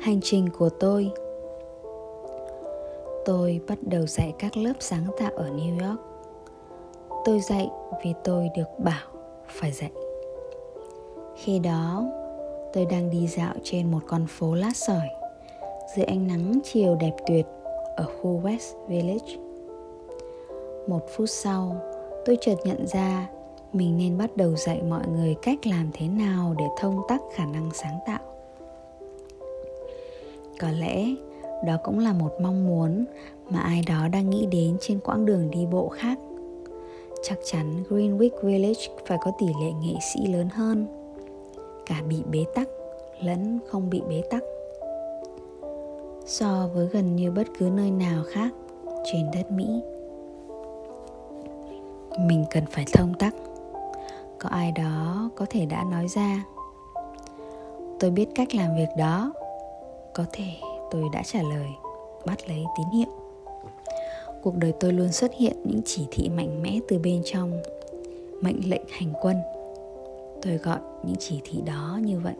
[0.00, 1.10] Hành trình của tôi.
[3.24, 6.00] Tôi bắt đầu dạy các lớp sáng tạo ở New York.
[7.24, 7.68] Tôi dạy
[8.04, 9.08] vì tôi được bảo
[9.48, 9.90] phải dạy.
[11.36, 12.04] Khi đó,
[12.72, 15.08] tôi đang đi dạo trên một con phố lát sỏi
[15.96, 17.46] Dưới ánh nắng chiều đẹp tuyệt
[17.96, 19.36] ở khu West Village.
[20.86, 21.76] Một phút sau,
[22.24, 23.28] tôi chợt nhận ra
[23.72, 27.46] mình nên bắt đầu dạy mọi người cách làm thế nào để thông tắc khả
[27.46, 28.27] năng sáng tạo
[30.58, 31.06] có lẽ
[31.66, 33.04] đó cũng là một mong muốn
[33.50, 36.18] mà ai đó đang nghĩ đến trên quãng đường đi bộ khác.
[37.22, 40.86] Chắc chắn greenwich village phải có tỷ lệ nghệ sĩ lớn hơn.
[41.86, 42.68] Cả bị bế tắc
[43.20, 44.42] lẫn không bị bế tắc.
[46.26, 48.50] So với gần như bất cứ nơi nào khác
[49.12, 49.80] trên đất mỹ,
[52.18, 53.34] mình cần phải thông tắc.
[54.38, 56.44] Có ai đó có thể đã nói ra,
[58.00, 59.32] tôi biết cách làm việc đó
[60.14, 60.46] có thể
[60.90, 61.68] tôi đã trả lời,
[62.26, 63.08] bắt lấy tín hiệu.
[64.42, 67.62] Cuộc đời tôi luôn xuất hiện những chỉ thị mạnh mẽ từ bên trong,
[68.40, 69.36] mệnh lệnh hành quân.
[70.42, 72.34] Tôi gọi những chỉ thị đó như vậy.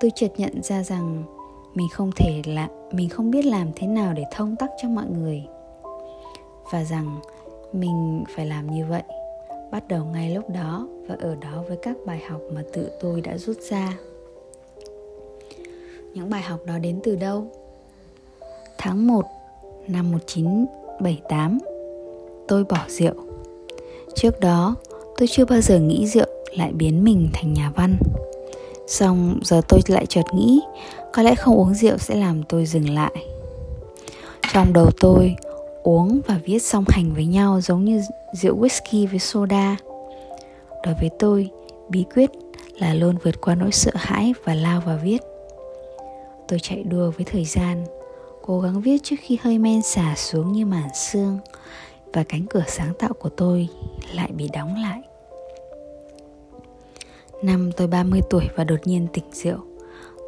[0.00, 1.24] Tôi chợt nhận ra rằng
[1.74, 5.06] mình không thể là mình không biết làm thế nào để thông tắc cho mọi
[5.06, 5.42] người.
[6.72, 7.20] Và rằng
[7.72, 9.02] mình phải làm như vậy,
[9.70, 13.20] bắt đầu ngay lúc đó và ở đó với các bài học mà tự tôi
[13.20, 13.98] đã rút ra
[16.14, 17.46] những bài học đó đến từ đâu?
[18.78, 19.24] Tháng 1
[19.88, 21.58] năm 1978
[22.48, 23.14] Tôi bỏ rượu.
[24.14, 24.74] Trước đó
[25.18, 26.26] tôi chưa bao giờ nghĩ rượu
[26.56, 27.96] lại biến mình thành nhà văn.
[28.86, 30.60] Xong giờ tôi lại chợt nghĩ
[31.12, 33.14] Có lẽ không uống rượu sẽ làm tôi dừng lại.
[34.52, 35.36] Trong đầu tôi
[35.82, 39.76] Uống và viết song hành với nhau giống như rượu whisky với soda.
[40.84, 41.50] Đối với tôi,
[41.88, 42.30] bí quyết
[42.78, 45.18] là luôn vượt qua nỗi sợ hãi và lao vào viết.
[46.48, 47.84] Tôi chạy đua với thời gian
[48.42, 51.38] Cố gắng viết trước khi hơi men xả xuống như màn sương
[52.12, 53.68] Và cánh cửa sáng tạo của tôi
[54.14, 55.00] lại bị đóng lại.
[57.42, 59.58] Năm tôi 30 tuổi và đột nhiên tỉnh rượu.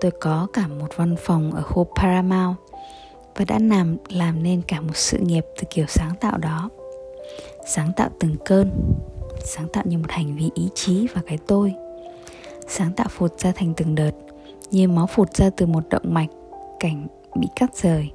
[0.01, 2.57] Tôi có cả một văn phòng ở khu Paramount
[3.37, 6.71] Và đã làm, làm nên cả một sự nghiệp từ kiểu sáng tạo đó.
[7.67, 8.71] Sáng tạo từng cơn
[9.45, 11.75] Sáng tạo như một hành vi ý chí và cái tôi.
[12.69, 14.13] Sáng tạo phụt ra thành từng đợt
[14.71, 16.29] như máu phụt ra từ một động mạch,
[16.81, 17.07] cảnh
[17.37, 18.11] bị cắt rời.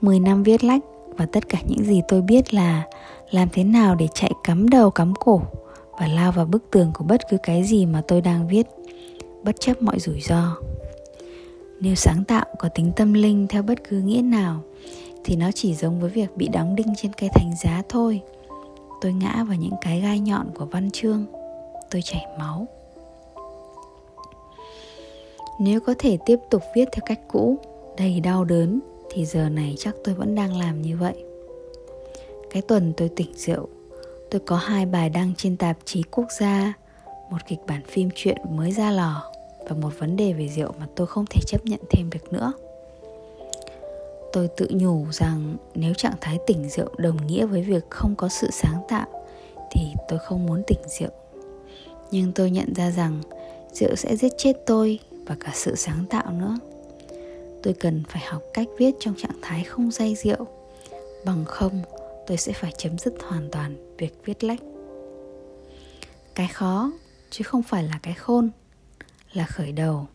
[0.00, 0.82] 10 năm viết lách
[1.16, 2.82] và tất cả những gì tôi biết là
[3.30, 5.42] làm thế nào để chạy cắm đầu cắm cổ
[6.00, 8.66] và lao vào bức tường của bất cứ cái gì mà tôi đang viết.
[9.44, 10.56] Bất chấp mọi rủi ro.
[11.80, 14.60] Nếu sáng tạo có tính tâm linh theo bất cứ nghĩa nào,
[15.24, 18.20] thì nó chỉ giống với việc bị đóng đinh trên cây thành giá thôi.
[19.00, 21.24] Tôi ngã vào những cái gai nhọn của văn chương.
[21.90, 22.66] Tôi chảy máu
[25.58, 27.58] nếu có thể tiếp tục viết theo cách cũ,
[27.98, 28.80] đầy đau đớn,
[29.10, 31.24] thì giờ này chắc tôi vẫn đang làm như vậy.
[32.50, 33.68] Cái tuần tôi tỉnh rượu,
[34.30, 36.72] tôi có hai bài đăng trên tạp chí quốc gia,
[37.30, 39.32] một kịch bản phim truyện mới ra lò
[39.68, 42.52] và một vấn đề về rượu mà tôi không thể chấp nhận thêm được nữa.
[44.32, 48.28] Tôi tự nhủ rằng nếu trạng thái tỉnh rượu đồng nghĩa với việc không có
[48.28, 49.06] sự sáng tạo,
[49.70, 51.10] thì tôi không muốn tỉnh rượu.
[52.10, 53.20] Nhưng tôi nhận ra rằng
[53.72, 56.56] rượu sẽ giết chết tôi và cả sự sáng tạo nữa.
[57.62, 60.46] Tôi cần phải học cách viết trong trạng thái không say rượu.
[61.24, 61.82] Bằng không,
[62.26, 64.60] tôi sẽ phải chấm dứt hoàn toàn việc viết lách.
[66.34, 66.92] Cái khó,
[67.30, 68.50] chứ không phải là cái khôn,
[69.32, 70.06] là khởi đầu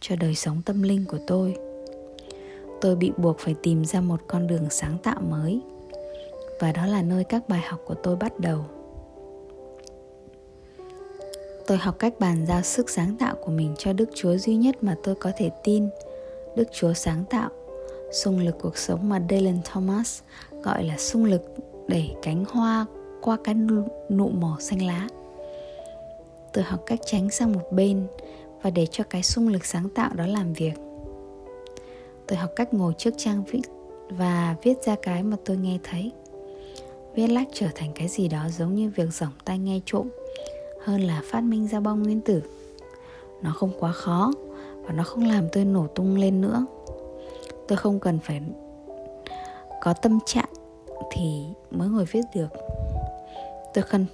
[0.00, 1.56] cho đời sống tâm linh của tôi.
[2.80, 5.60] Tôi bị buộc phải tìm ra một con đường sáng tạo mới.
[6.60, 8.64] Và đó là nơi các bài học của tôi bắt đầu
[11.66, 14.76] tôi học cách bàn giao sức sáng tạo của mình cho đức chúa duy nhất
[14.82, 15.88] mà tôi có thể tin,
[16.56, 17.50] đức chúa sáng tạo.
[18.12, 20.20] Xung lực cuộc sống mà Dylan Thomas
[20.62, 21.42] gọi là xung lực
[21.86, 22.86] đẩy cánh hoa
[23.22, 23.54] qua cái
[24.10, 25.08] nụ mỏ xanh lá.
[26.52, 28.06] Tôi học cách tránh sang một bên
[28.62, 30.74] và để cho cái xung lực sáng tạo đó làm việc.
[32.26, 33.62] Tôi học cách ngồi trước trang viết
[34.08, 36.12] và viết ra cái mà tôi nghe thấy.
[37.14, 40.08] Viết lách trở thành cái gì đó giống như việc giỏng tay nghe trộm
[40.84, 42.42] hơn là phát minh ra bom nguyên tử.
[43.42, 44.32] Nó không quá khó
[44.82, 46.66] và nó không làm tôi nổ tung lên nữa.
[47.68, 48.40] Tôi không cần phải
[49.82, 50.48] có tâm trạng
[51.12, 52.48] thì mới ngồi viết được.
[53.74, 54.06] Tôi cần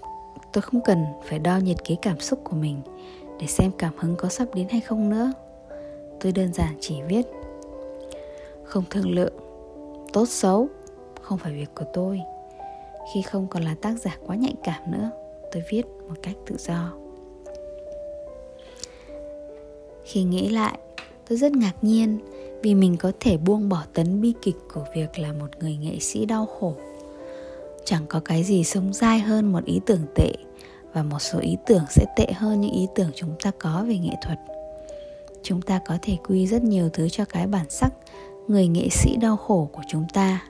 [0.52, 2.80] tôi không cần phải đo nhiệt kế cảm xúc của mình
[3.40, 5.32] để xem cảm hứng có sắp đến hay không nữa.
[6.20, 7.26] Tôi đơn giản chỉ viết.
[8.64, 9.32] Không thương lượng,
[10.12, 10.68] tốt xấu
[11.20, 12.20] không phải việc của tôi,
[13.14, 15.10] khi không còn là tác giả quá nhạy cảm nữa
[15.52, 16.92] tôi viết một cách tự do.
[20.04, 20.78] Khi nghĩ lại,
[21.28, 22.18] tôi rất ngạc nhiên
[22.62, 25.98] vì mình có thể buông bỏ tấn bi kịch của việc là một người nghệ
[26.00, 26.74] sĩ đau khổ.
[27.84, 30.32] Chẳng có cái gì sống dai hơn một ý tưởng tệ
[30.92, 33.98] và một số ý tưởng sẽ tệ hơn những ý tưởng chúng ta có về
[33.98, 34.38] nghệ thuật.
[35.42, 37.92] Chúng ta có thể quy rất nhiều thứ cho cái bản sắc
[38.48, 40.42] người nghệ sĩ đau khổ của chúng ta.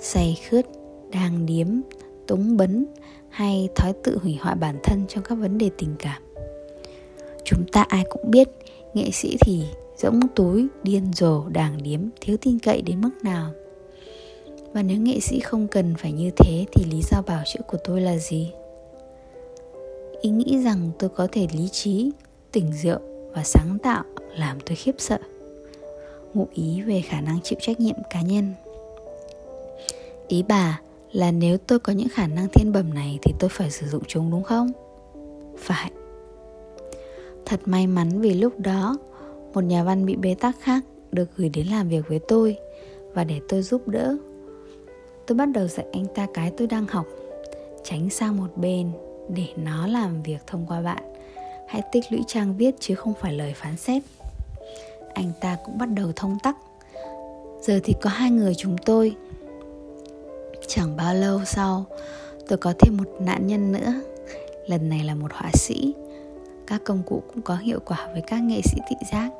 [0.00, 0.66] Say khướt,
[1.12, 1.66] đang điếm
[2.30, 2.86] túng bấn
[3.28, 6.22] hay thói tự hủy hoại bản thân trong các vấn đề tình cảm.
[7.44, 8.48] Chúng ta ai cũng biết,
[8.94, 9.64] nghệ sĩ thì
[9.96, 13.50] rỗng túi, điên rồ, đàng điếm, thiếu tin cậy đến mức nào.
[14.72, 17.78] Và nếu nghệ sĩ không cần phải như thế thì lý do bảo chữa của
[17.84, 18.52] tôi là gì?
[20.20, 22.10] Ý nghĩ rằng tôi có thể lý trí,
[22.52, 22.98] tỉnh rượu
[23.32, 24.04] và sáng tạo
[24.36, 25.18] làm tôi khiếp sợ.
[26.34, 28.54] Ngụ ý về khả năng chịu trách nhiệm cá nhân.
[30.28, 30.80] Ý bà
[31.12, 34.02] là nếu tôi có những khả năng thiên bẩm này thì tôi phải sử dụng
[34.06, 34.70] chúng đúng không?
[35.58, 35.90] Phải.
[37.46, 38.96] Thật may mắn vì lúc đó,
[39.54, 42.56] một nhà văn bị bế tắc khác được gửi đến làm việc với tôi
[43.14, 44.16] và để tôi giúp đỡ.
[45.26, 47.06] Tôi bắt đầu dạy anh ta cái tôi đang học,
[47.84, 48.90] tránh sang một bên
[49.28, 51.14] để nó làm việc thông qua bạn.
[51.68, 54.02] Hãy tích lũy trang viết chứ không phải lời phán xét.
[55.14, 56.56] Anh ta cũng bắt đầu thông tắc.
[57.62, 59.16] Giờ thì có hai người chúng tôi
[60.70, 61.84] chẳng bao lâu sau,
[62.48, 63.94] tôi có thêm một nạn nhân nữa.
[64.66, 65.94] Lần này là một họa sĩ.
[66.66, 69.30] Các công cụ cũng có hiệu quả với các nghệ sĩ thị giác.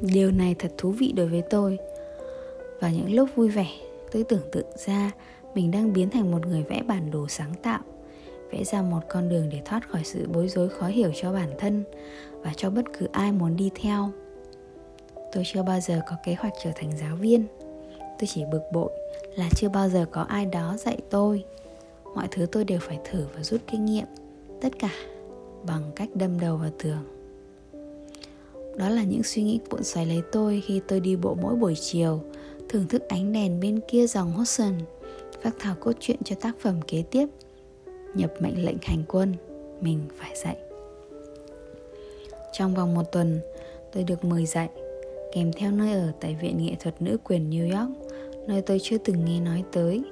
[0.00, 1.78] Điều này thật thú vị đối với tôi.
[2.80, 3.68] Và những lúc vui vẻ,
[4.12, 5.10] tôi tưởng tượng ra
[5.54, 7.80] mình đang biến thành một người vẽ bản đồ sáng tạo,
[8.52, 11.50] vẽ ra một con đường để thoát khỏi sự bối rối khó hiểu cho bản
[11.58, 11.84] thân
[12.40, 14.10] và cho bất cứ ai muốn đi theo.
[15.32, 17.46] Tôi chưa bao giờ có kế hoạch trở thành giáo viên
[18.18, 18.92] tôi chỉ bực bội
[19.36, 21.44] là chưa bao giờ có ai đó dạy tôi.
[22.14, 24.06] Mọi thứ tôi đều phải thử và rút kinh nghiệm,
[24.60, 24.90] tất cả
[25.66, 27.04] bằng cách đâm đầu vào tường.
[28.76, 31.74] Đó là những suy nghĩ cuộn xoáy lấy tôi khi tôi đi bộ mỗi buổi
[31.80, 32.20] chiều,
[32.68, 34.74] thưởng thức ánh đèn bên kia dòng Hudson
[35.42, 37.26] phát thảo cốt truyện cho tác phẩm kế tiếp,
[38.14, 39.34] nhập mệnh lệnh hành quân,
[39.80, 40.56] mình phải dạy.
[42.52, 43.40] Trong vòng một tuần,
[43.92, 44.68] tôi được mời dạy
[45.32, 47.90] kèm theo nơi ở tại Viện Nghệ thuật Nữ quyền New York,
[48.46, 50.02] nơi tôi chưa từng nghe nói tới.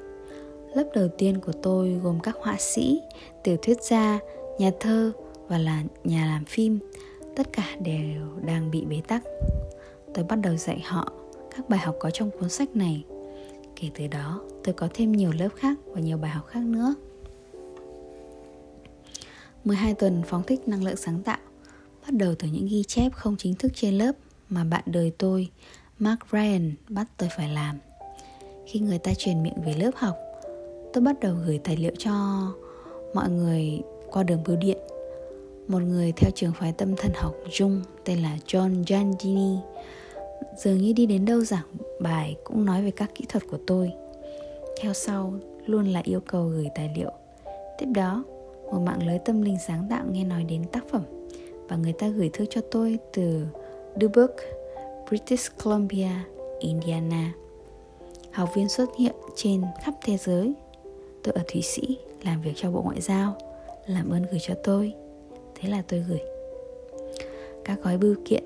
[0.74, 3.00] Lớp đầu tiên của tôi gồm các họa sĩ,
[3.44, 4.18] tiểu thuyết gia,
[4.58, 5.12] nhà thơ
[5.48, 6.78] và là nhà làm phim,
[7.36, 9.22] tất cả đều đang bị bế tắc.
[10.14, 11.12] Tôi bắt đầu dạy họ
[11.56, 13.04] các bài học có trong cuốn sách này.
[13.76, 16.94] Kể từ đó, tôi có thêm nhiều lớp khác và nhiều bài học khác nữa.
[19.64, 21.38] 12 tuần phóng thích năng lượng sáng tạo
[22.02, 24.12] bắt đầu từ những ghi chép không chính thức trên lớp
[24.50, 25.48] mà bạn đời tôi,
[25.98, 27.78] Mark Ryan, bắt tôi phải làm.
[28.66, 30.16] Khi người ta truyền miệng về lớp học,
[30.92, 32.12] tôi bắt đầu gửi tài liệu cho
[33.14, 33.80] mọi người
[34.10, 34.78] qua đường bưu điện.
[35.68, 39.58] Một người theo trường phái tâm thần học Jung tên là John Giannini
[40.56, 41.66] dường như đi đến đâu giảng
[42.00, 43.92] bài cũng nói về các kỹ thuật của tôi.
[44.80, 45.34] Theo sau
[45.66, 47.10] luôn là yêu cầu gửi tài liệu.
[47.78, 48.24] Tiếp đó,
[48.72, 51.02] một mạng lưới tâm linh sáng tạo nghe nói đến tác phẩm
[51.68, 53.46] và người ta gửi thư cho tôi từ
[54.00, 54.44] Dubuque,
[55.08, 56.10] British Columbia,
[56.58, 57.32] Indiana.
[58.32, 60.52] Học viên xuất hiện trên khắp thế giới.
[61.22, 63.36] Tôi ở Thụy Sĩ làm việc cho Bộ Ngoại giao,
[63.86, 64.92] làm ơn gửi cho tôi.
[65.54, 66.20] Thế là tôi gửi.
[67.64, 68.44] Các gói bưu kiện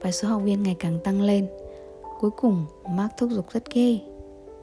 [0.00, 1.46] và số học viên ngày càng tăng lên.
[2.20, 3.98] Cuối cùng, Mark thúc giục rất ghê.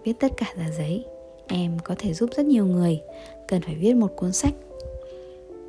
[0.03, 1.05] Viết tất cả ra giấy.
[1.47, 3.01] Em có thể giúp rất nhiều người,
[3.47, 4.53] cần phải viết một cuốn sách.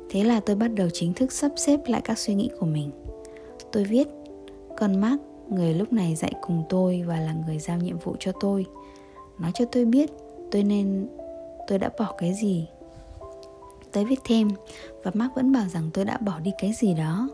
[0.09, 2.91] Thế là tôi bắt đầu chính thức sắp xếp lại các suy nghĩ của mình.
[3.71, 4.07] Tôi viết
[4.77, 8.31] còn Mark, người lúc này dạy cùng tôi và là người giao nhiệm vụ cho
[8.39, 8.65] tôi,
[9.39, 10.09] nói cho tôi biết
[10.51, 11.07] tôi nên
[11.67, 12.67] tôi đã bỏ cái gì.
[13.91, 14.49] Tôi viết thêm
[15.03, 17.29] và Mark vẫn bảo rằng tôi đã bỏ đi cái gì đó.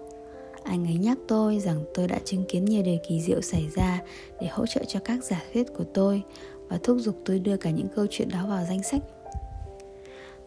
[0.63, 4.01] Anh ấy nhắc tôi rằng tôi đã chứng kiến nhiều điều kỳ diệu xảy ra
[4.41, 6.24] để hỗ trợ cho các giả thuyết của tôi
[6.69, 9.01] và thúc giục tôi đưa cả những câu chuyện đó vào danh sách.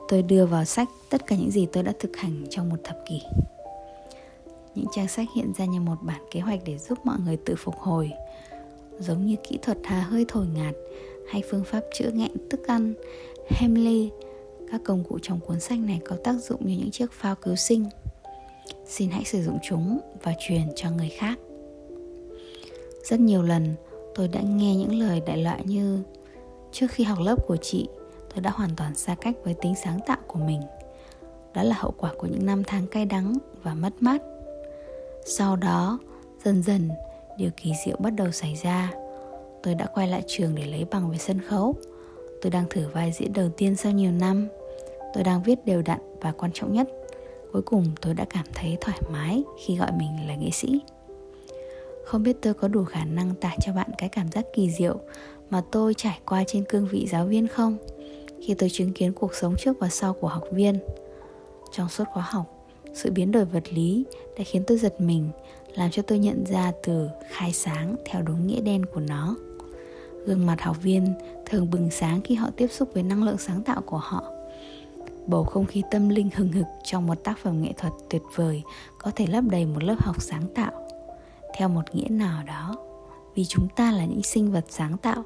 [0.09, 2.97] Tôi đưa vào sách tất cả những gì tôi đã thực hành trong một thập
[3.07, 3.21] kỷ
[4.75, 7.55] những trang sách hiện ra như một bản kế hoạch để giúp mọi người tự
[7.59, 8.11] phục hồi.
[8.99, 10.75] Giống như kỹ thuật hà hơi thổi ngạt
[11.31, 12.95] hay phương pháp chữa nghẹn thức ăn,
[13.51, 14.11] Hemley,
[14.71, 17.57] các công cụ trong cuốn sách này có tác dụng như những chiếc phao cứu
[17.57, 17.85] sinh.
[18.87, 21.39] Xin hãy sử dụng chúng và truyền cho người khác.
[23.05, 23.75] Rất nhiều lần,
[24.15, 26.03] tôi đã nghe những lời đại loại như,
[26.73, 27.89] trước khi học lớp của chị,
[28.35, 30.61] tôi đã hoàn toàn xa cách với tính sáng tạo của mình.
[31.55, 34.23] Đó là hậu quả của những năm tháng cay đắng và mất mát
[35.25, 35.99] sau đó,
[36.45, 36.91] dần dần,
[37.39, 38.93] điều kỳ diệu bắt đầu xảy ra.
[39.63, 41.75] Tôi đã quay lại trường để lấy bằng về sân khấu.
[42.43, 44.49] Tôi đang thử vai diễn đầu tiên sau nhiều năm.
[45.15, 46.89] Tôi đang viết đều đặn và quan trọng nhất,
[47.53, 50.81] cuối cùng tôi đã cảm thấy thoải mái khi gọi mình là nghệ sĩ
[52.05, 54.97] không biết tôi có đủ khả năng tả cho bạn cái cảm giác kỳ diệu
[55.51, 57.77] mà tôi trải qua trên cương vị giáo viên không
[58.47, 60.79] khi tôi chứng kiến cuộc sống trước và sau của học viên
[61.73, 62.54] trong suốt khóa học
[62.95, 64.05] sự biến đổi vật lý
[64.39, 65.31] đã khiến tôi giật mình,
[65.75, 69.37] làm cho tôi nhận ra từ khai sáng theo đúng nghĩa đen của nó.
[70.27, 71.15] Gương mặt học viên
[71.47, 74.25] thường bừng sáng khi họ tiếp xúc với năng lượng sáng tạo của họ.
[75.27, 78.63] Bầu không khí tâm linh hừng hực trong một tác phẩm nghệ thuật tuyệt vời
[78.99, 80.89] có thể lấp đầy một lớp học sáng tạo.
[81.57, 82.77] Theo một nghĩa nào đó,
[83.35, 85.23] vì chúng ta là những sinh vật sáng tạo,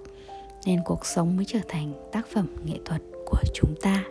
[0.66, 4.04] nên cuộc sống mới trở thành tác phẩm nghệ thuật của chúng ta.